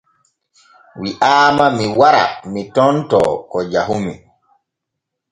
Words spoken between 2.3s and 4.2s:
mi tontoo ko jahumi.